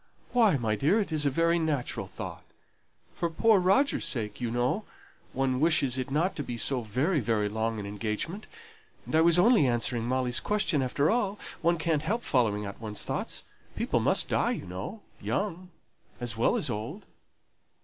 [0.31, 2.41] "Why, my dear, it is a very natural thought.
[3.13, 4.83] For poor Roger's sake, you know,
[5.31, 8.47] one wishes it not to be so very, very long an engagement;
[9.05, 11.37] and I was only answering Molly's question, after all.
[11.61, 13.43] One can't help following out one's thoughts.
[13.75, 15.69] People must die, you know young,
[16.19, 17.05] as well as old."